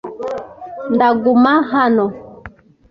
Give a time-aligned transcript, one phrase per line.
[0.95, 2.05] Ndaguma hano.